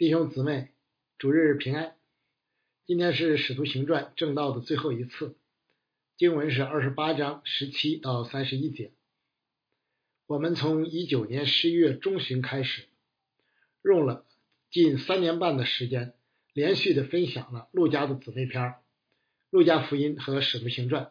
[0.00, 0.70] 弟兄姊妹，
[1.18, 1.94] 主日平安。
[2.86, 5.36] 今天是《使徒行传》正道的最后一次，
[6.16, 8.92] 经文是二十八章十七到三十一节。
[10.26, 12.86] 我们从一九年十一月中旬开始，
[13.82, 14.24] 用了
[14.70, 16.14] 近三年半的时间，
[16.54, 18.62] 连续的分享了路加的姊妹篇
[19.50, 21.04] 《路加福音》和《使徒行传》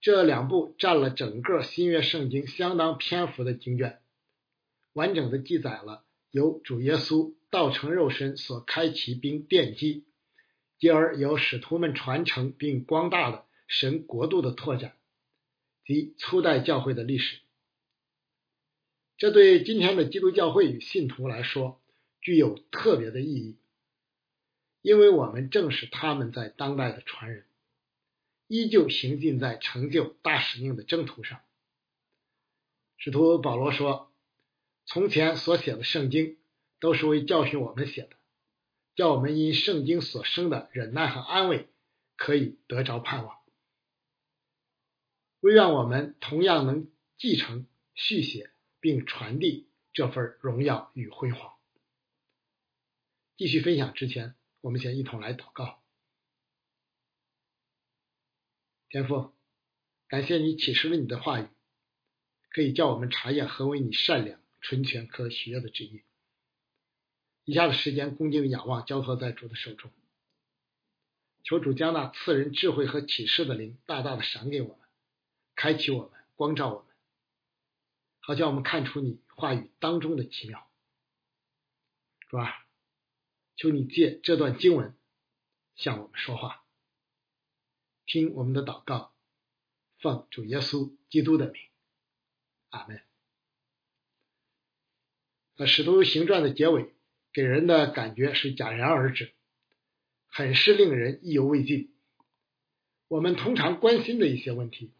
[0.00, 4.00] 这两部，占了整个新约圣经相当篇幅的经卷，
[4.94, 10.04] 完整的记载了由主耶稣道成肉身所开启并奠基。
[10.78, 14.96] 继而由使徒们传承并光大的神国度的拓展
[15.84, 17.38] 及初代教会的历史，
[19.16, 21.80] 这对今天的基督教会与信徒来说
[22.20, 23.56] 具有特别的意义，
[24.80, 27.44] 因为我们正是他们在当代的传人，
[28.48, 31.42] 依旧行进在成就大使命的征途上。
[32.96, 34.11] 使徒保罗说
[34.84, 36.38] ：“从前所写的圣经
[36.80, 38.16] 都是为教训我们写的。”
[38.94, 41.66] 叫我们因圣经所生的忍耐和安慰，
[42.18, 43.38] 可以得着盼望。
[45.40, 51.54] 唯愿我们同样能继承、续写并传递这份荣耀与辉煌。
[53.38, 55.82] 继续分享之前，我们先一同来祷告。
[58.90, 59.32] 天父，
[60.06, 61.48] 感谢你启示了你的话语，
[62.50, 66.02] 可以叫我们查验何为你善良、纯全、可喜悦的旨意。
[67.44, 69.90] 以下的时间，恭敬仰望，交托在主的手中。
[71.42, 74.88] 求主将那赐人智慧和启示的灵大大的赏给我们，
[75.56, 76.94] 开启我们，光照我们，
[78.20, 80.70] 好叫我们看出你话语当中的奇妙。
[82.28, 82.64] 主啊，
[83.56, 84.96] 求你借这段经文
[85.74, 86.64] 向我们说话，
[88.06, 89.12] 听我们的祷告，
[89.98, 91.60] 奉主耶稣基督的名，
[92.70, 93.11] 阿门。
[95.66, 96.92] 使徒行传的结尾。
[97.34, 99.32] 给人的感觉是戛然而止，
[100.28, 101.90] 很是令人意犹未尽。
[103.08, 104.92] 我们通常关心的一些问题，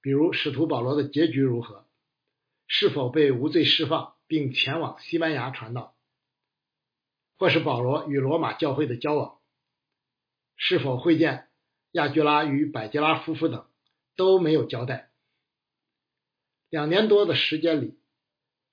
[0.00, 1.86] 比如使徒保罗的结局如何，
[2.66, 5.96] 是否被无罪释放并前往西班牙传道，
[7.38, 9.38] 或是保罗与罗马教会的交往，
[10.56, 11.46] 是否会见
[11.92, 13.64] 亚居拉与百基拉夫妇等，
[14.16, 15.12] 都没有交代。
[16.70, 17.96] 两年多的时间里，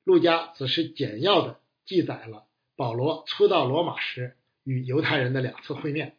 [0.03, 2.47] 路加只是简要的记载了。
[2.75, 6.17] 保罗初到罗马时与犹太人的两次会面，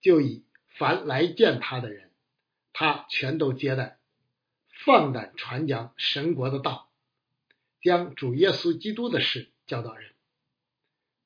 [0.00, 0.44] 就以
[0.78, 2.10] 凡来见他的人，
[2.72, 3.98] 他全都接待，
[4.84, 6.90] 放胆传讲神国的道，
[7.82, 10.12] 将主耶稣基督的事教导人，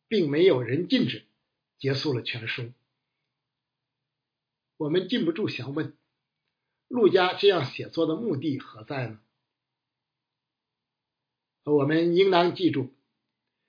[0.08, 1.24] 并没有人禁止，
[1.78, 2.72] 结束了全书。
[4.76, 5.96] 我们禁不住想问：
[6.88, 9.20] 陆家这样写作的目的何在呢？
[11.74, 12.94] 我们应当记住。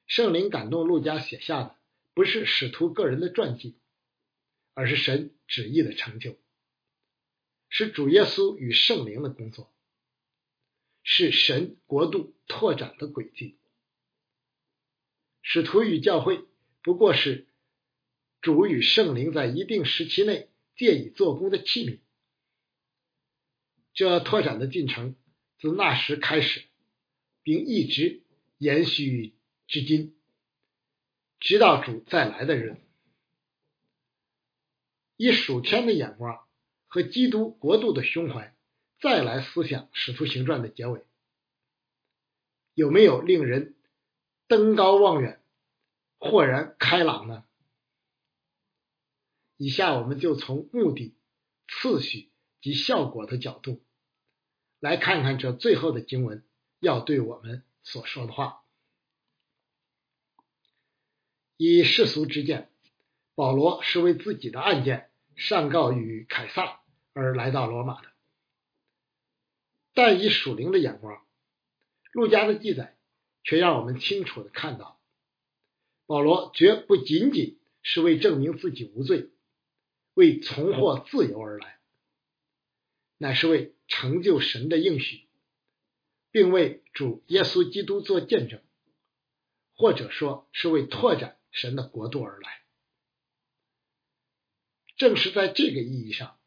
[0.05, 1.75] 圣灵感动路加写下的，
[2.15, 3.77] 不是使徒个人的传记，
[4.73, 6.35] 而是神旨意的成就，
[7.69, 9.71] 是主耶稣与圣灵的工作，
[11.03, 13.57] 是神国度拓展的轨迹。
[15.43, 16.43] 使徒与教会
[16.81, 17.47] 不过是
[18.41, 21.99] 主与圣灵在一定时期内借以做工的器皿。
[23.93, 25.15] 这拓展的进程
[25.59, 26.63] 自那时开始，
[27.43, 28.23] 并一直
[28.57, 29.35] 延续。
[29.67, 30.17] 至今，
[31.39, 32.81] 直到主再来的日子，
[35.15, 36.47] 以属天的眼光
[36.87, 38.55] 和基督国度的胸怀，
[38.99, 41.05] 再来思想《使徒行传》的结尾，
[42.73, 43.75] 有没有令人
[44.47, 45.39] 登高望远、
[46.17, 47.45] 豁然开朗呢？
[49.55, 51.13] 以下我们就从目的、
[51.67, 53.85] 次序及效果的角度，
[54.79, 56.43] 来看看这最后的经文
[56.79, 58.63] 要对我们所说的话。
[61.57, 62.71] 以世俗之见，
[63.35, 66.81] 保罗是为自己的案件上告于凯撒
[67.13, 68.09] 而来到罗马的。
[69.93, 71.25] 但以属灵的眼光，
[72.13, 72.97] 路加的记载
[73.43, 75.01] 却让我们清楚的看到，
[76.05, 79.29] 保罗绝不仅仅是为证明自己无罪、
[80.13, 81.79] 为重获自由而来，
[83.17, 85.27] 乃是为成就神的应许，
[86.31, 88.61] 并为主耶稣基督做见证，
[89.75, 91.35] 或者说是为拓展。
[91.51, 92.61] 神的国度而来，
[94.97, 96.39] 正是在这个意义上，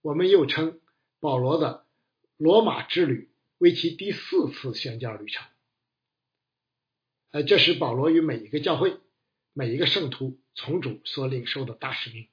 [0.00, 0.80] 我们又称
[1.18, 1.86] 保罗的
[2.38, 5.46] 罗马之旅为其第四次宣教旅程。
[7.30, 8.98] 呃，这是保罗与每一个教会、
[9.52, 12.26] 每一个圣徒从主所领受的大使命。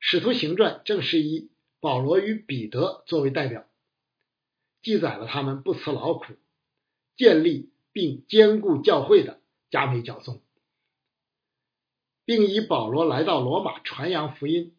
[0.00, 3.70] 使徒行传正是以保罗与彼得作为代表，
[4.82, 6.34] 记载了他们不辞劳苦、
[7.16, 7.70] 建立。
[7.94, 10.40] 并兼顾教会的加美教宗，
[12.24, 14.74] 并以保罗来到罗马传扬福音，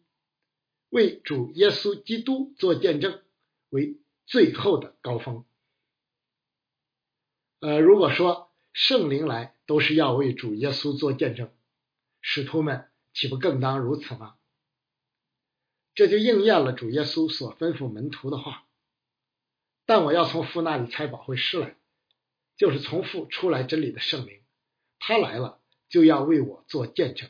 [0.88, 3.22] 为主耶稣基督做见证
[3.68, 5.44] 为最后的高峰。
[7.60, 11.52] 呃，如果说圣灵来都是要为主耶稣做见证，
[12.20, 14.34] 使徒们岂不更当如此吗？
[15.94, 18.63] 这就应验了主耶稣所吩咐门徒的话。
[19.86, 21.76] 但我要从父那里差保会师来，
[22.56, 24.42] 就是从父出来真理的圣灵，
[24.98, 27.28] 他来了就要为我做见证。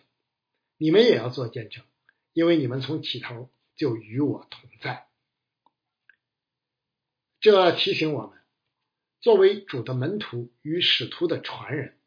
[0.76, 1.84] 你们也要做见证，
[2.32, 5.06] 因为你们从起头就与我同在。
[7.40, 8.38] 这提醒我们，
[9.20, 11.98] 作为主的门徒与使徒的传人，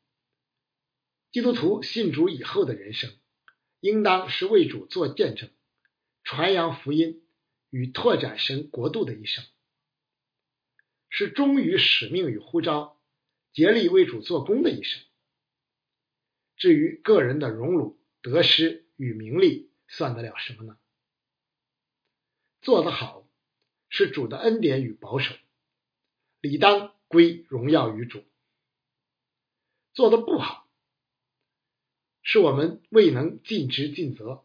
[1.32, 3.12] 基督徒信主以后的人生，
[3.80, 5.50] 应当是为主做见证。
[6.24, 7.26] 传扬福音
[7.70, 9.46] 与拓展神国度的一生，
[11.10, 13.00] 是忠于使命与呼召、
[13.54, 15.02] 竭力为主做工的一生。
[16.56, 20.78] 至于个人的荣辱、得失与名利，算得了什么呢？
[22.62, 23.28] 做得好
[23.90, 25.36] 是主的恩典与保守，
[26.42, 28.22] 理当归荣耀于主；
[29.94, 30.68] 做得不好，
[32.22, 34.44] 是我们未能尽职尽责。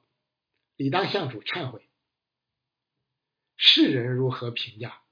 [0.76, 1.88] 理当向主忏悔。
[3.56, 5.02] 世人如何评价？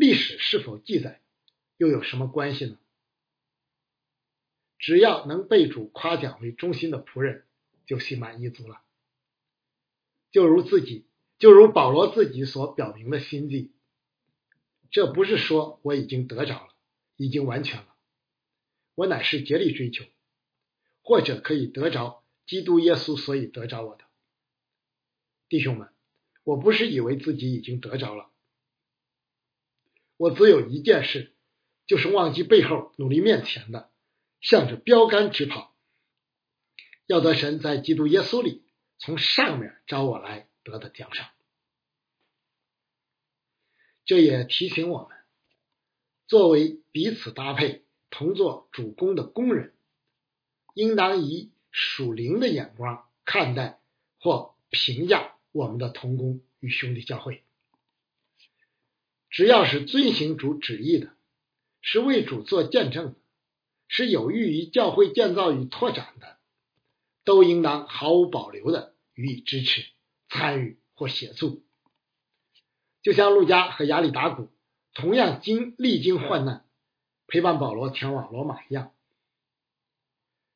[0.00, 1.20] 历史是否记载？
[1.76, 2.78] 又有什么关系呢？
[4.78, 7.44] 只要能被主夸奖为忠心的仆人，
[7.84, 8.80] 就心满意足了。
[10.30, 11.04] 就如自己，
[11.38, 13.72] 就如保罗自己所表明的心迹，
[14.90, 16.72] 这不是说我已经得着了，
[17.18, 17.94] 已经完全了。
[18.94, 20.06] 我乃是竭力追求，
[21.02, 24.04] 或者可以得着基督耶稣，所以得着我的。
[25.50, 25.90] 弟兄们，
[26.42, 28.29] 我不是以为自己已经得着了，
[30.20, 31.32] 我只有一件事，
[31.86, 33.90] 就是忘记背后，努力面前的，
[34.42, 35.74] 向着标杆直跑，
[37.06, 38.62] 要得神在基督耶稣里
[38.98, 41.30] 从上面招我来得的奖赏。
[44.04, 45.16] 这也提醒我们，
[46.26, 49.72] 作为彼此搭配、同做主公的工人，
[50.74, 53.80] 应当以属灵的眼光看待
[54.18, 55.34] 或评价。
[55.52, 57.42] 我们的同工与兄弟教会，
[59.30, 61.12] 只要是遵行主旨意的，
[61.80, 63.14] 是为主做见证的，
[63.88, 66.36] 是有益于教会建造与拓展的，
[67.24, 69.86] 都应当毫无保留的予以支持、
[70.28, 71.62] 参与或协助。
[73.02, 74.50] 就像路加和亚里达古
[74.92, 76.66] 同样经历经患难，
[77.26, 78.92] 陪伴保罗前往罗马一样，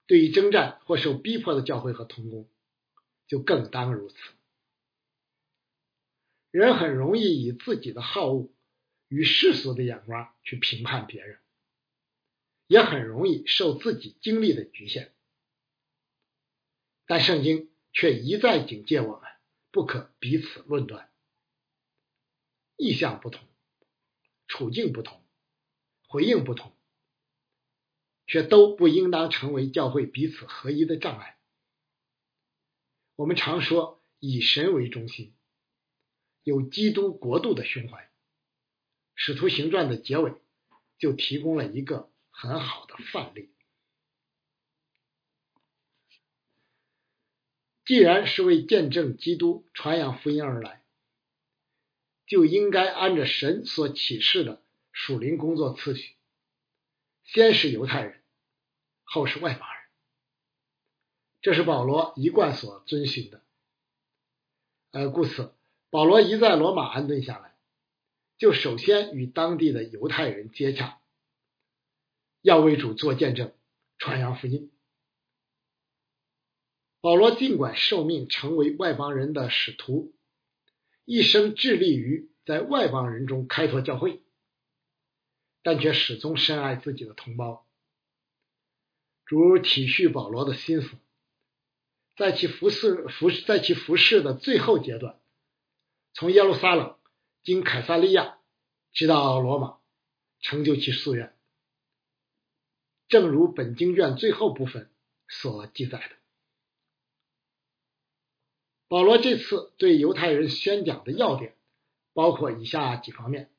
[0.07, 2.49] 对于征战或受逼迫的教会和同工，
[3.29, 4.17] 就更当如此。
[6.51, 8.51] 人很容易以自己的好恶
[9.15, 11.39] 与世俗的眼光去评判别人，
[12.67, 15.15] 也很容易受自己经历的局限。
[17.07, 19.31] 但圣经却一再警戒我们，
[19.71, 21.13] 不可彼此论断。
[22.77, 23.47] 意向不同，
[24.49, 25.25] 处境不同，
[26.09, 26.77] 回应不同，
[28.27, 31.39] 却都不应当成为教会彼此合一的障碍。
[33.15, 35.37] 我们常说以神为中心。
[36.43, 38.03] 有基督国度的胸怀，
[39.15, 40.35] 《使徒行传》的结尾
[40.99, 43.51] 就提供了一个很好的范例。
[47.85, 50.83] 既然是为见证基督、传扬福音而来，
[52.27, 56.15] 就应该按着神所启示的属灵工作次序，
[57.25, 58.23] 先是犹太人，
[59.03, 59.83] 后是外邦人。
[61.43, 63.43] 这是保罗一贯所遵循的。
[64.93, 65.53] 呃，故此。
[65.91, 67.54] 保罗一在罗马安顿下来，
[68.45, 71.01] 就首先与当地的犹太人接洽，
[72.43, 73.55] 要为主做见证，
[73.97, 74.71] 传扬福音。
[77.01, 80.13] 保罗尽管受命成为外邦人的使徒，
[81.07, 84.21] 一生致力于在外邦人中开拓教会，
[85.63, 87.67] 但却始终深爱自己的同胞。
[89.25, 90.91] 主体恤保罗的心思，
[92.15, 95.19] 在其服侍服在其服侍的最后阶段。
[96.13, 96.99] 从耶路撒冷
[97.45, 98.39] 经凯撒利亚
[98.93, 99.79] 直到罗马，
[100.41, 101.37] 成就其夙愿，
[103.07, 104.91] 正如本经卷最后部分
[105.29, 106.17] 所记载的。
[108.89, 111.55] 保罗这次对犹太人宣讲的要点
[112.15, 113.51] 包括以下几方面：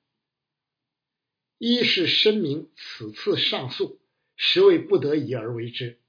[1.60, 4.00] 一是声明此次上诉
[4.36, 6.00] 实为不得已而为之，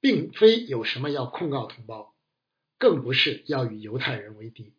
[0.00, 2.14] 并非有什么要控告同胞，
[2.78, 4.72] 更不是要与犹太人为敌。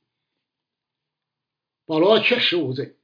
[1.85, 2.97] 保罗确实无罪，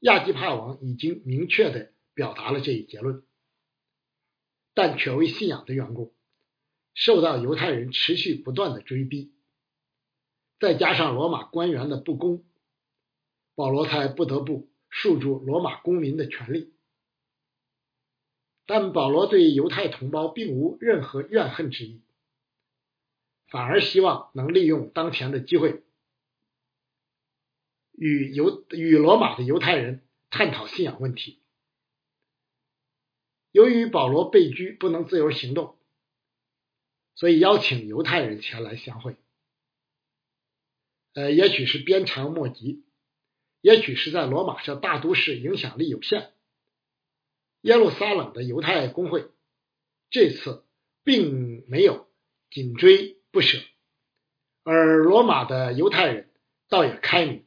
[0.00, 3.22] 亚基帕王已经明确的表达了这一结论。
[4.74, 6.14] 但却为信仰的缘故，
[6.94, 9.32] 受到犹太人持续不断的追逼，
[10.60, 12.44] 再加上罗马官员的不公，
[13.56, 16.72] 保罗才不得不束住罗马公民的权利。
[18.66, 22.00] 但保罗对犹太同胞并无任何怨恨之意，
[23.48, 25.82] 反而希望能利用当前的机会，
[27.98, 31.40] 与犹与罗马的犹太人探讨信仰问题。
[33.50, 35.76] 由于保罗被拘，不能自由行动，
[37.14, 39.16] 所以邀请犹太人前来相会。
[41.14, 42.84] 呃，也许是鞭长莫及，
[43.60, 46.32] 也许是在罗马这大都市影响力有限。
[47.62, 49.30] 耶路撒冷的犹太公会
[50.10, 50.64] 这次
[51.02, 52.06] 并没有
[52.50, 53.58] 紧追不舍，
[54.62, 56.30] 而罗马的犹太人
[56.68, 57.44] 倒也开明，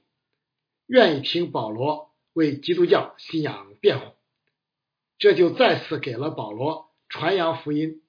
[0.91, 4.13] 愿意听保罗为基督教信仰辩护。
[5.17, 8.03] 这就再次给了保罗传扬福音、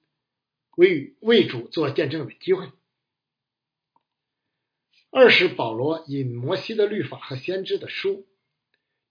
[0.75, 2.73] 为为主做见证的机会。
[5.11, 8.27] 二是保罗引摩西的律法和先知的书，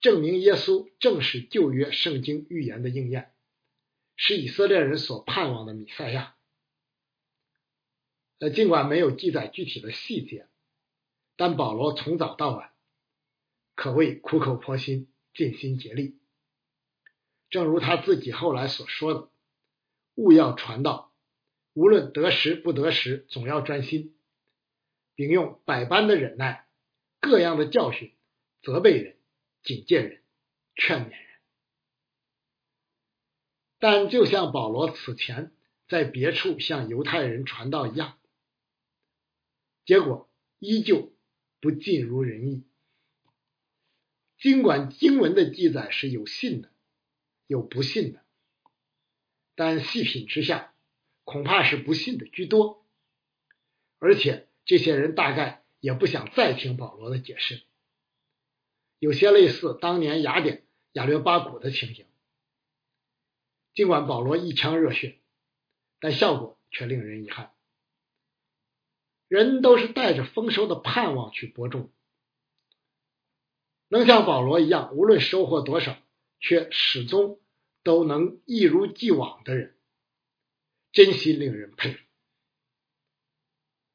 [0.03, 3.33] 证明耶稣正是旧约圣经预言的应验，
[4.17, 6.37] 是以色列人所盼望的弥赛亚。
[8.39, 10.47] 呃，尽管没有记载具体的细节，
[11.37, 12.72] 但保罗从早到晚
[13.75, 16.19] 可谓苦口婆心、尽心竭力。
[17.51, 19.31] 正如他自己后来所说的
[20.15, 21.13] ：“勿要传道，
[21.75, 24.17] 无论得时不得时，总要专心，
[25.15, 26.67] 并用百般的忍耐、
[27.21, 28.13] 各样的教训
[28.63, 29.17] 责备人、
[29.63, 30.23] 警戒人、
[30.75, 31.27] 劝勉人。”
[33.79, 35.53] 但就像保罗此前
[35.89, 38.19] 在别处向犹太人传道一样，
[39.85, 41.13] 结果依旧
[41.61, 42.65] 不尽如人意。
[44.43, 46.71] 尽管经文的记载是有信的。
[47.49, 48.23] 有不信的，
[49.55, 50.73] 但细品之下，
[51.23, 52.87] 恐怕是不信的居多。
[53.99, 57.63] 而且这些人大概也不想再听保罗的解释，
[58.99, 62.07] 有些类似当年雅典亚略巴古的情形。
[63.75, 65.21] 尽管保罗一腔热血，
[66.01, 67.53] 但效果却令人遗憾。
[69.29, 71.93] 人都是带着丰收的盼望去播种，
[73.93, 75.97] 能像保罗一样，无论收获多少。
[76.45, 77.41] 却始终
[77.85, 79.77] 都能一如既往的人，
[80.91, 82.05] 真心令人佩服。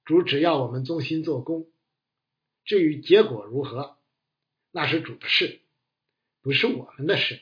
[0.06, 1.70] 主只要我们忠心做工，
[2.64, 3.98] 至于结果如何，
[4.72, 5.60] 那是主的事，
[6.42, 7.42] 不是我们的事。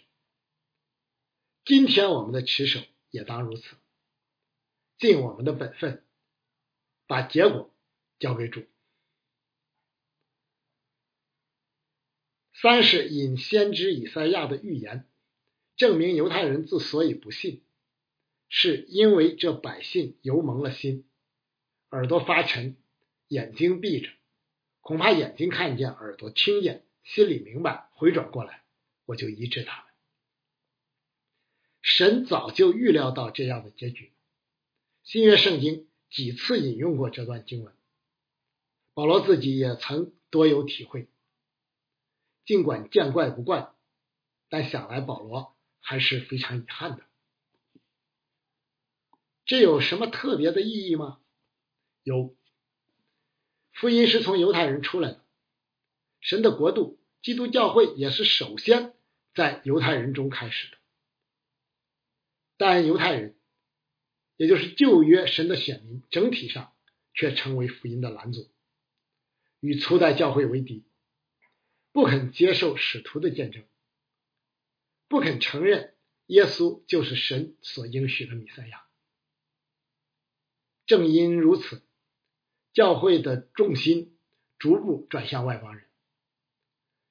[1.66, 2.80] 今天我们的持守
[3.12, 3.76] 也当如此，
[4.98, 6.04] 尽我们的本分，
[7.06, 7.72] 把结果
[8.18, 8.66] 交给主。
[12.62, 15.06] 三是引先知以赛亚的预言，
[15.76, 17.62] 证明犹太人之所以不信，
[18.48, 21.06] 是因为这百姓油蒙了心，
[21.90, 22.78] 耳朵发沉，
[23.28, 24.10] 眼睛闭着，
[24.80, 28.64] 恐怕眼睛看见，耳朵听见，心里明白，回转过来，
[29.06, 29.86] 我就医治他们。
[31.82, 34.14] 神早就预料到这样的结局，
[35.04, 37.74] 新约圣经几次引用过这段经文，
[38.94, 41.10] 保罗自己也曾多有体会。
[42.46, 43.74] 尽管见怪不怪，
[44.50, 47.04] 但想来保罗还是非常遗憾的。
[49.46, 51.20] 这有什么特别的意义吗？
[52.04, 52.36] 有，
[53.74, 55.26] 福音是从犹太人出来的，
[56.22, 58.94] 神的国度，基督教会也是首先
[59.34, 60.78] 在犹太人中开始的。
[62.58, 63.36] 但犹太人，
[64.38, 66.74] 也就是旧约神的选民，整体上
[67.14, 68.50] 却成为福音的拦阻，
[69.60, 70.86] 与初代教会为敌。
[71.96, 73.64] 不肯接受使徒的见证，
[75.08, 78.86] 不肯承认耶稣就是神所应许的弥赛亚。
[80.86, 81.82] 正因如此，
[82.74, 84.18] 教会的重心
[84.60, 85.86] 逐步转向外邦人，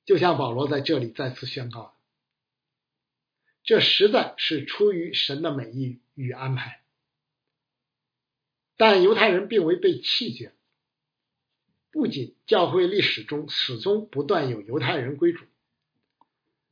[0.04, 1.94] 就像保罗在这里再次宣告的，
[3.62, 6.84] 这实在是出于神的美意与安排。
[8.76, 10.54] 但犹太人并未被弃绝。
[11.94, 15.44] 不仅教会历史中始终不断有犹太人归主，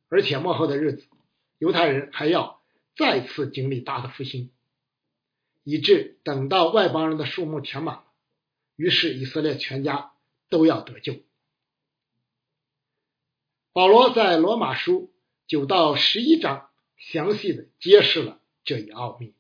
[0.09, 1.07] 而且末后的日子，
[1.59, 2.61] 犹太人还要
[2.97, 4.51] 再次经历大的复兴，
[5.63, 8.05] 以致等到外邦人的数目填满了，
[8.75, 10.13] 于是以色列全家
[10.49, 11.21] 都要得救。
[13.73, 15.15] 保罗在罗马书
[15.47, 19.37] 九到十一章详细的揭示了这一奥秘。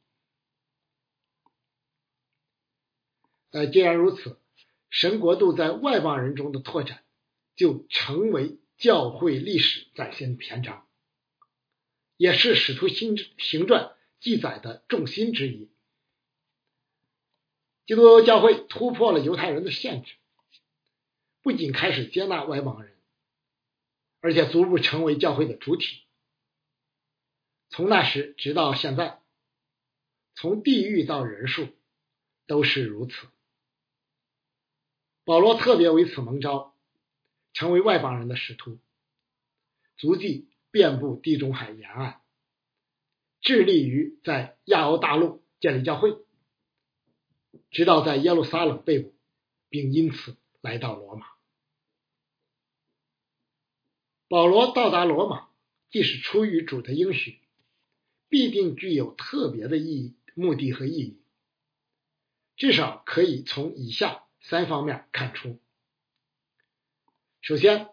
[3.51, 4.39] 呃，既然如此。
[4.93, 7.03] 神国度在外邦人中的拓展，
[7.57, 10.87] 就成为教会历史展现的篇章，
[12.19, 15.71] 也是使徒行行传记载的重心之一。
[17.87, 20.13] 基督教会突破了犹太人的限制，
[21.41, 22.95] 不仅开始接纳外邦人，
[24.21, 26.03] 而且逐步成为教会的主体。
[27.71, 29.23] 从那时直到现在，
[30.35, 31.69] 从地域到人数
[32.47, 33.27] 都是如此。
[35.25, 36.75] 保罗特别为此蒙召，
[37.52, 38.79] 成为外邦人的使徒，
[39.97, 42.21] 足迹遍布地中海沿岸，
[43.41, 46.17] 致力于在亚欧大陆建立教会。
[47.71, 49.14] 直到在耶路撒冷被捕，
[49.69, 51.26] 并因此来到罗马。
[54.29, 55.49] 保罗到达罗马，
[55.91, 57.38] 既是出于主的应许，
[58.29, 61.23] 必定具有特别的意义、目的和意义。
[62.57, 65.59] 至少可以从以下三方面看出：
[67.41, 67.89] 首先，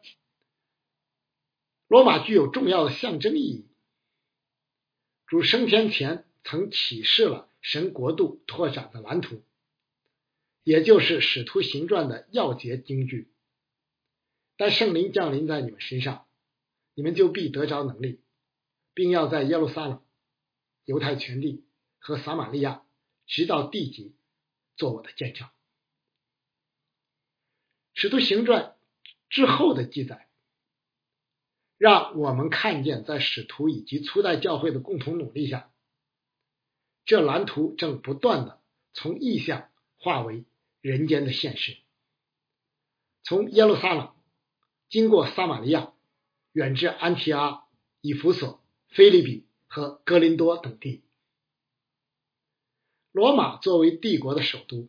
[1.87, 3.65] 罗马具有重要的象征意义。
[5.25, 9.43] 主升天前曾启示了神国度拓展的蓝图。
[10.63, 13.31] 也就是《使徒行传》的要节经句，
[14.55, 16.27] 但圣灵降临在你们身上，
[16.93, 18.21] 你们就必得着能力，
[18.93, 20.03] 并要在耶路撒冷、
[20.85, 21.63] 犹太全地
[21.97, 22.83] 和撒玛利亚，
[23.25, 24.13] 直到地极，
[24.75, 25.47] 做我的见证。
[28.01, 28.77] 《使徒行传》
[29.27, 30.29] 之后的记载，
[31.77, 35.69] 让我们看见，在使徒以及初代教会的共同努力下，
[37.03, 38.61] 这蓝图正不断的
[38.93, 40.45] 从意象化为。
[40.79, 41.75] 人间的现实，
[43.21, 44.15] 从耶路撒冷
[44.87, 45.91] 经过撒玛利亚，
[46.53, 47.65] 远至安提阿、
[47.99, 51.03] 以弗所、菲利比和哥林多等地。
[53.11, 54.87] 罗马作为帝国的首都，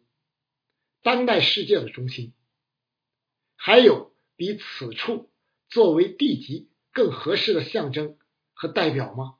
[1.02, 2.32] 当代世界的中心，
[3.62, 5.30] 还有比此处
[5.68, 8.16] 作为地级更合适的象征
[8.54, 9.36] 和代表吗？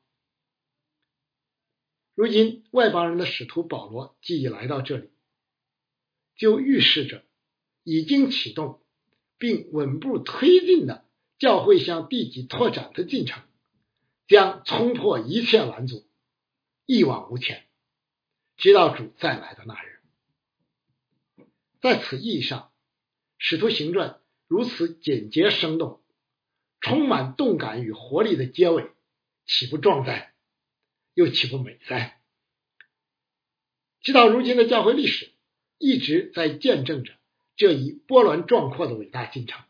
[2.15, 5.09] 如今，外邦人的使徒保罗既已来到这里。
[6.37, 7.25] 就预示着
[7.83, 8.83] 已经启动
[9.39, 11.07] 并稳步推进的
[11.39, 13.43] 教会向地级拓展的进程，
[14.27, 16.07] 将冲破一切拦阻，
[16.85, 17.67] 一往无前，
[18.59, 20.03] 直到主再来的那日。
[21.81, 22.61] 在此意义上，
[23.39, 24.11] 《使徒行传》
[24.51, 26.03] 如此简洁生动、
[26.81, 28.91] 充满动感与活力的结尾，
[29.47, 30.35] 岂不壮哉？
[31.15, 32.21] 又岂不美哉？
[34.01, 35.31] 直到如今的教会历史。
[35.83, 37.15] 一直在见证着
[37.57, 39.65] 这一波澜壮阔的伟大进程。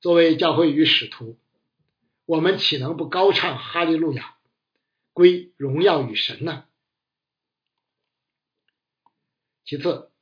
[0.00, 1.36] 作为教会与使徒，
[2.26, 4.36] 我们岂能不高唱哈利路亚，
[5.12, 6.64] 归荣耀与神呢？
[9.64, 10.12] 其次，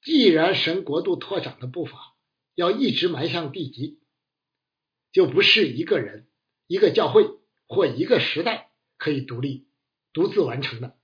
[0.00, 2.11] 既然神国度拓展的步伐
[2.54, 4.00] 要一直埋向地极，
[5.12, 6.28] 就不是一个人、
[6.66, 7.24] 一个教会
[7.66, 9.68] 或一个时代可以独立、
[10.12, 10.98] 独自完成的，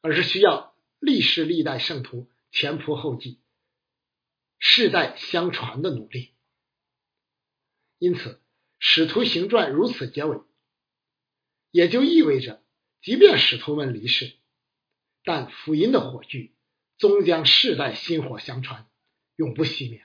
[0.00, 0.70] 而是需要。
[1.02, 3.40] 历世历代圣徒前仆后继、
[4.58, 6.34] 世代相传的努力，
[7.98, 8.32] 因此
[8.78, 10.42] 《使徒行传》如此结尾，
[11.70, 12.62] 也就意味着，
[13.00, 14.36] 即便使徒们离世，
[15.24, 16.54] 但福音的火炬
[16.98, 18.86] 终将世代薪火相传，
[19.36, 20.04] 永不熄灭。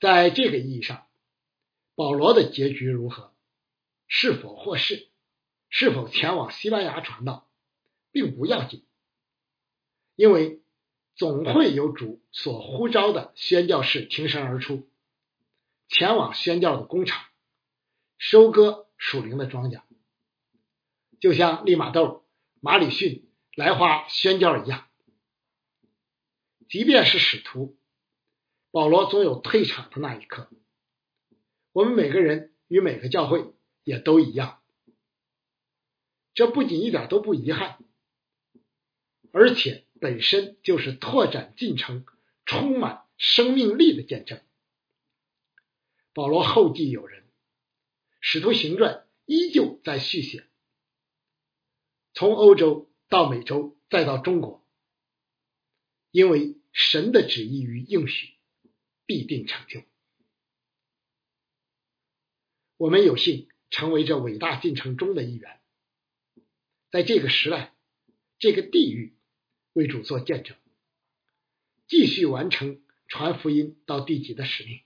[0.00, 1.06] 在这个意义上，
[1.94, 3.34] 保罗的结局如何，
[4.06, 5.08] 是否获释，
[5.68, 7.48] 是否前往西班牙传道，
[8.12, 8.84] 并不要紧。
[10.14, 10.60] 因为
[11.14, 14.88] 总会有主所呼召的宣教士挺身而出，
[15.88, 17.24] 前往宣教的工厂，
[18.18, 19.82] 收割属灵的庄稼，
[21.20, 22.24] 就像利玛窦、
[22.60, 24.88] 马里逊、来华宣教一样。
[26.68, 27.77] 即便是使徒
[28.70, 30.50] 保罗，总有退场的那一刻。
[31.72, 33.52] 我们每个人与每个教会
[33.84, 34.62] 也都一样，
[36.34, 37.78] 这不仅一点都不遗憾，
[39.32, 39.84] 而且。
[40.00, 42.06] 本身就是拓展进程
[42.46, 44.40] 充满生命力的见证。
[46.14, 47.22] 保罗后继有人，
[48.20, 50.46] 《使徒行传》依旧在续写，
[52.14, 54.64] 从欧洲到美洲再到中国，
[56.12, 58.34] 因为神的旨意与应许
[59.08, 59.82] 必定成就。
[62.76, 65.60] 我们有幸成为这伟大进程中的一员，
[66.92, 67.74] 在这个时代，
[68.38, 69.14] 这个地域。
[69.74, 70.56] 为主做见证，
[71.86, 74.80] 继续完成传福音到地极的使命。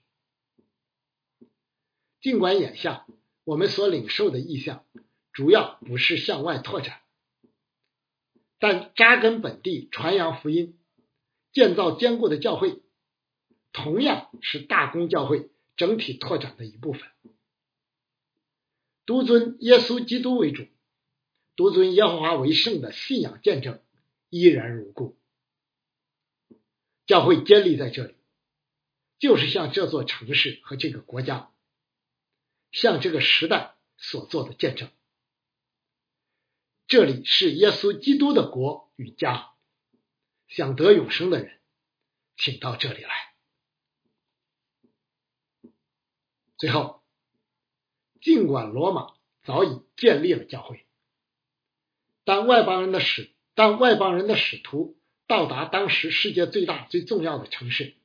[2.20, 3.06] 尽管眼下
[3.44, 4.84] 我们所领受的意向
[5.32, 7.00] 主要不是向外拓展，
[8.58, 10.78] 但扎根本地传扬福音、
[11.52, 12.82] 建造坚固的教会，
[13.72, 17.10] 同样是大公教会整体拓展的一部分。
[19.04, 20.66] 独尊耶稣基督为主，
[21.56, 23.82] 独尊耶和华为圣的信仰见证
[24.28, 25.18] 依然如故。
[27.06, 28.14] 教会建立在这里，
[29.18, 31.50] 就是向这座城市和这个国家，
[32.70, 34.88] 向这个时代所做的见证。
[36.86, 39.50] 这里是耶稣基督的国与家，
[40.46, 41.60] 想得永生的人，
[42.36, 43.31] 请到这里来。
[46.62, 47.02] 最后，
[48.20, 50.86] 尽管罗马早已建立了教会，
[52.22, 54.96] 但外邦人的使当外邦人的使徒
[55.26, 57.96] 到达当时世界最大最重要的城市，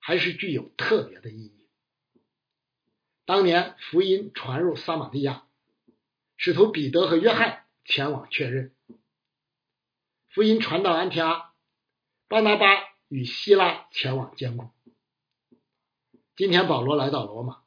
[0.00, 1.66] 还是具有特别的意义。
[3.24, 5.46] 当年福音传入撒玛利亚，
[6.36, 8.68] 使徒彼得和约翰前往确认；
[10.28, 11.54] 福音传到安提阿，
[12.28, 12.66] 巴拿巴
[13.08, 14.68] 与希拉前往监固。
[16.36, 17.62] 今天保罗来到罗马。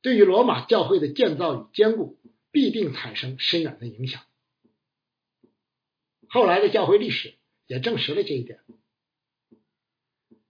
[0.00, 2.18] 对于罗马教会的建造与坚固，
[2.50, 4.22] 必定产生深远的影响。
[6.28, 7.34] 后来的教会历史
[7.66, 8.60] 也证实了这一点。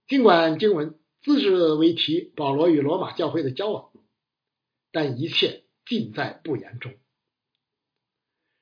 [0.07, 3.91] 尽管经文字字为提保罗与罗马教会的交往，
[4.91, 6.93] 但一切尽在不言中。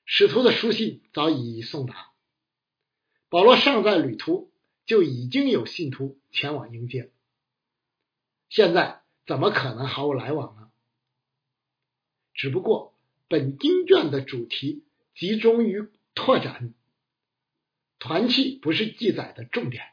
[0.06, 2.12] 使徒的书信早已送达，
[3.30, 4.52] 保罗尚在旅途，
[4.86, 7.12] 就已经有信徒前往迎接。
[8.50, 10.67] 现在怎么可能毫无来往呢？
[12.38, 12.94] 只不过
[13.28, 16.74] 本经卷的主题集中于拓展，
[18.00, 19.84] 团契不是记载的重点。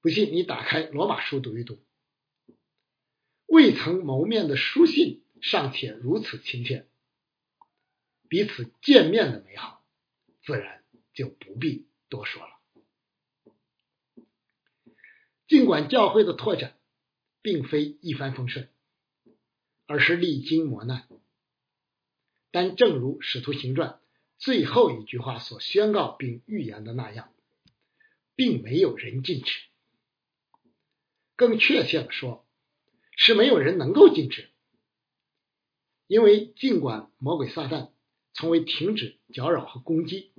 [0.00, 1.78] 不信你打开罗马书读一读，
[3.44, 6.88] 未曾谋面的书信尚且如此亲切，
[8.28, 9.84] 彼此见面的美好，
[10.42, 12.50] 自然就不必多说了。
[15.46, 16.78] 尽管教会的拓展
[17.42, 18.70] 并非一帆风顺。
[19.90, 21.08] 而是历经磨难，
[22.52, 23.88] 但正如《使徒行传》
[24.38, 27.34] 最后一句话所宣告并预言的那样，
[28.36, 29.58] 并没有人禁止。
[31.34, 32.46] 更确切的说，
[33.16, 34.50] 是没有人能够禁止，
[36.06, 37.90] 因为尽管魔鬼撒旦
[38.32, 40.30] 从未停止搅扰和攻击，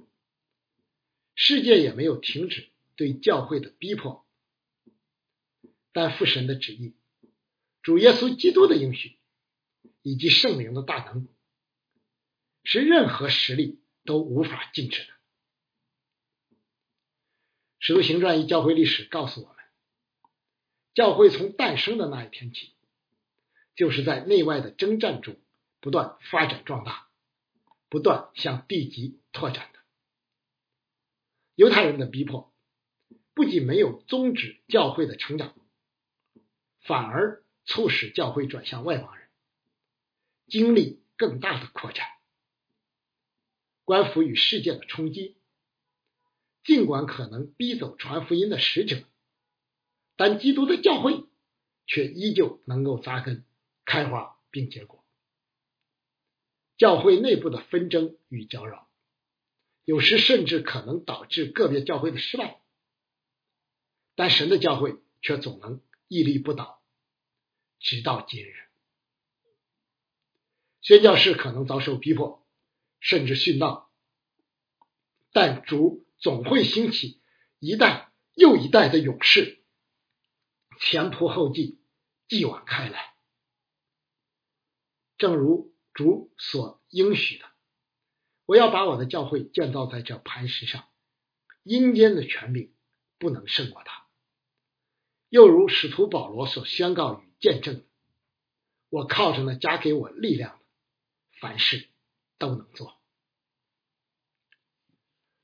[1.36, 4.26] 世界也没有停止对教会的逼迫，
[5.92, 6.94] 但父神的旨意，
[7.82, 9.18] 主耶稣基督的应许。
[10.02, 11.28] 以及圣灵的大能，
[12.64, 15.14] 是任何实力都无法禁止的。
[17.80, 19.58] 使徒行传一教会历史告诉我们，
[20.94, 22.74] 教会从诞生的那一天起，
[23.76, 25.40] 就是在内外的征战中
[25.80, 27.08] 不断发展壮大，
[27.90, 29.80] 不断向地极拓展的。
[31.56, 32.54] 犹太人的逼迫
[33.34, 35.56] 不仅没有终止教会的成长，
[36.82, 39.21] 反而促使教会转向外邦人。
[40.52, 42.06] 经历更大的扩展，
[43.86, 45.38] 官府与世界的冲击，
[46.66, 49.02] 尽管可能逼走传福音的使者，
[50.18, 51.24] 但基督的教会
[51.88, 53.46] 却依旧能够扎根、
[53.86, 55.06] 开花并结果。
[56.76, 58.90] 教会内部的纷争与搅扰，
[59.86, 62.62] 有时甚至可能导致个别教会的失败，
[64.16, 66.82] 但神的教会却总能屹立不倒，
[67.80, 68.54] 直到今日。
[70.82, 72.44] 宣教士可能遭受逼迫，
[73.00, 73.92] 甚至殉道，
[75.32, 77.22] 但主总会兴起
[77.60, 79.64] 一代又一代的勇士，
[80.80, 81.80] 前仆后继，
[82.28, 83.14] 继往开来。
[85.20, 87.46] 正如主所应许的
[88.48, 90.86] ：“我要把我的教会建造在这磐石上，
[91.62, 92.74] 阴间的权柄
[93.20, 94.08] 不能胜过他。”
[95.30, 97.86] 又如使徒保罗所宣告与见证
[98.90, 100.58] ：“我靠着那加给我力量。”
[101.42, 101.90] 凡事
[102.38, 102.98] 都能做。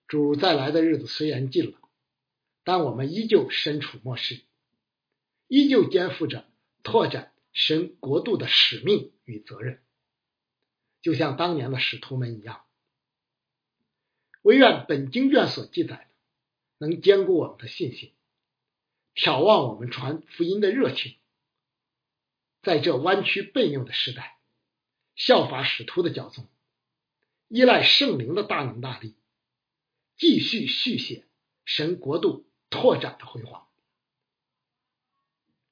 [0.08, 1.78] 主再来的日子虽然近了，
[2.64, 4.42] 但我们依旧身处末世，
[5.48, 6.48] 依旧肩负着
[6.84, 9.82] 拓展神国度的使命与责任，
[11.02, 12.64] 就像当年的使徒们一样。
[14.44, 16.08] 唯愿本经卷所记载的，
[16.78, 18.14] 能兼顾我们的信心，
[19.16, 21.18] 眺望我们传福音的热情，
[22.62, 24.37] 在这弯曲悖拗的时代。
[25.18, 26.48] 效法使徒的教宗，
[27.50, 29.16] 依赖圣灵的大能大力，
[30.16, 31.28] 继续续写
[31.66, 33.68] 神国度拓展的辉煌。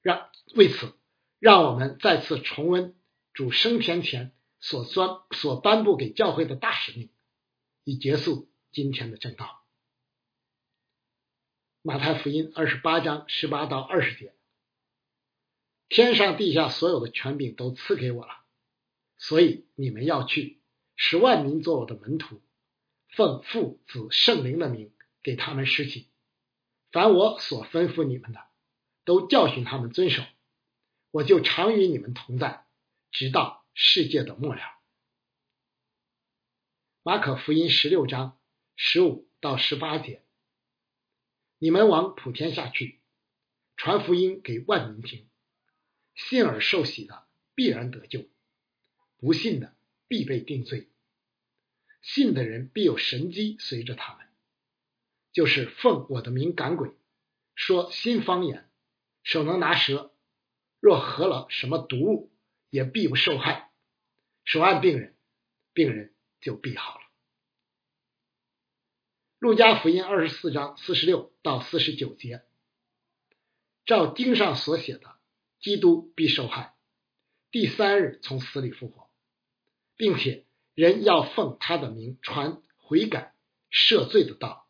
[0.02, 0.92] 让为此，
[1.38, 2.94] 让我们再次重温
[3.32, 7.08] 主升天前所专所颁布给教会的大使命，
[7.84, 9.64] 以结束今天的正道。
[11.82, 14.34] 马太福音二十八章十八到二十节：
[15.88, 18.45] 天上地下所有的权柄都赐给我了。
[19.18, 20.60] 所以你们要去，
[20.94, 22.42] 使万民做我的门徒，
[23.08, 26.10] 奉父子圣灵的名给他们施洗。
[26.92, 28.46] 凡我所吩咐你们的，
[29.04, 30.22] 都教训他们遵守。
[31.10, 32.66] 我就常与你们同在，
[33.10, 34.60] 直到世界的末了。
[37.02, 38.38] 马可福音十六章
[38.74, 40.24] 十五到十八节：
[41.58, 43.00] 你们往普天下去，
[43.76, 45.28] 传福音给万民听。
[46.14, 48.26] 信而受洗的必然得救，
[49.26, 49.74] 不信的
[50.06, 50.88] 必被定罪。
[52.00, 54.24] 信的人必有神机随着他们，
[55.32, 56.92] 就是奉我的名赶鬼，
[57.56, 58.70] 说新方言，
[59.24, 60.14] 手能拿蛇，
[60.78, 62.32] 若合了什么毒物，
[62.70, 63.72] 也必不受害。
[64.44, 65.16] 手按病人，
[65.72, 67.04] 病人就必好了。
[69.40, 72.44] 路加福音二十四章四十六到四十九节，
[73.86, 75.16] 照经上所写的。
[75.58, 76.76] 基督必受害，
[77.50, 79.05] 第三日从死里复活，
[79.96, 83.34] 并且人要奉他的名传悔改
[83.70, 84.68] 赦罪的道，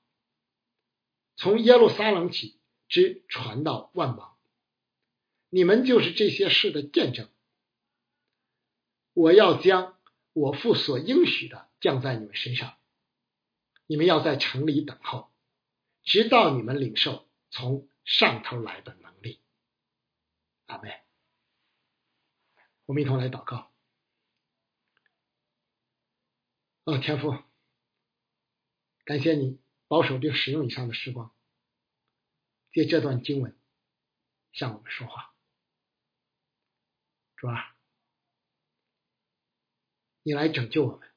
[1.37, 2.59] 从耶路撒冷起，
[2.89, 4.37] 直传到万邦。
[5.49, 7.29] 你们就是这些事的见证。
[9.13, 9.99] 我要将
[10.33, 12.77] 我父所应许的降在你们身上，
[13.87, 15.31] 你们要在城里等候，
[16.03, 19.41] 直到你们领受从上头来的能力。
[20.67, 21.01] 阿妹，
[22.85, 23.73] 我们一同来祷告。
[26.87, 27.37] 哦，天父，
[29.05, 31.35] 感谢你保守并使用以上的时光，
[32.71, 33.59] 借这段经文
[34.53, 35.35] 向我们说话。
[37.35, 37.77] 主啊，
[40.23, 41.11] 你来拯救我们，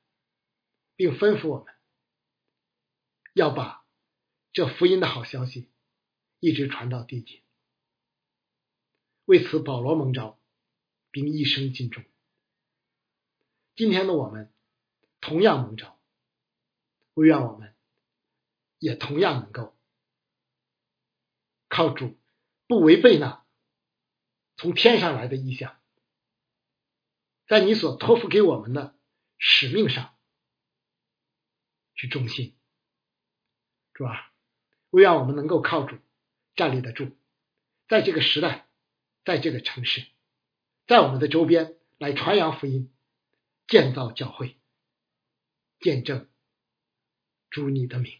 [0.96, 1.72] 并吩咐我们
[3.34, 3.86] 要把
[4.52, 5.70] 这福音的好消息
[6.40, 7.44] 一直传到地极。
[9.26, 10.42] 为此，保罗蒙召，
[11.12, 12.04] 并一生尽忠。
[13.76, 14.52] 今天的我们
[15.30, 16.00] 同样蒙召，
[17.14, 17.76] 我愿我们
[18.80, 19.78] 也同样能够
[21.68, 22.18] 靠主，
[22.66, 23.46] 不违背那
[24.58, 25.80] 从天上来的意向，
[27.46, 28.96] 在你所托付给我们的
[29.38, 30.18] 使命上
[31.94, 32.58] 去忠心，
[33.94, 34.34] 主啊，
[34.90, 35.96] 我愿我们能够靠主
[36.56, 37.16] 站立得住，
[37.88, 38.66] 在这个时代。
[39.26, 40.08] 在这个城市，
[40.88, 42.92] 在我们的周边来传扬福音，
[43.68, 44.58] 建造教会，
[45.80, 46.30] 见证
[47.50, 48.14] 主你的名。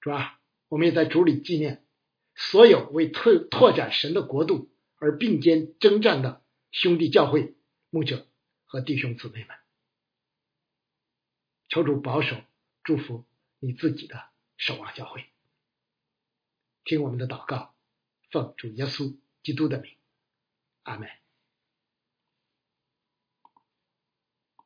[0.00, 1.86] 主啊，我们也在主里纪念
[2.34, 7.54] 所有为拓拓展神的国度而并肩征战的兄弟教会
[7.90, 8.26] 牧者
[8.64, 9.56] 和弟兄姊妹们。
[11.68, 12.36] 求主保守
[12.82, 13.24] 祝福
[13.58, 15.24] 你自己的守望教会，
[16.84, 17.74] 听我们的祷告。
[18.30, 19.94] 奉主耶稣基督的名，
[20.84, 21.21] 阿门。